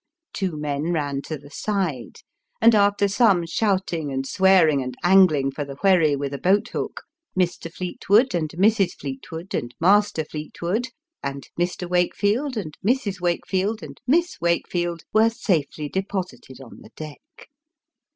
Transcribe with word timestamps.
Two 0.33 0.57
men 0.57 0.91
ran 0.93 1.21
to 1.25 1.37
the 1.37 1.51
side; 1.51 2.21
and 2.59 2.73
after 2.73 3.07
some 3.07 3.45
shouting, 3.45 4.11
and 4.11 4.25
swearing, 4.27 4.81
and 4.81 4.95
angling 5.03 5.51
for 5.51 5.63
the 5.63 5.75
wherry 5.83 6.15
with 6.15 6.33
a 6.33 6.39
boat 6.39 6.67
hook, 6.69 7.03
Mr. 7.39 7.71
Fleetwood, 7.71 8.33
and 8.33 8.49
Mrs. 8.49 8.93
Fleetwood, 8.99 9.53
and 9.53 9.75
Master 9.79 10.25
Fleetwood, 10.25 10.87
and 11.21 11.47
Mr. 11.55 11.87
Wakefield, 11.87 12.57
and 12.57 12.79
Mrs. 12.83 13.21
Wakefield, 13.21 13.83
and 13.83 14.01
Miss 14.07 14.41
Wakefield, 14.41 15.03
were 15.13 15.29
safely 15.29 15.87
deposited 15.87 16.59
on 16.59 16.79
the 16.81 16.89
deck. 16.95 17.49